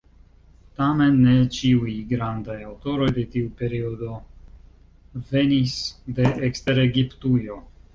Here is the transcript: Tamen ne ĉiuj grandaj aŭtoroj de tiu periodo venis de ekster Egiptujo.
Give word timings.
Tamen 0.79 1.19
ne 1.25 1.35
ĉiuj 1.57 1.93
grandaj 2.15 2.57
aŭtoroj 2.71 3.11
de 3.19 3.27
tiu 3.37 3.53
periodo 3.63 4.13
venis 5.33 5.81
de 6.21 6.31
ekster 6.53 6.87
Egiptujo. 6.91 7.65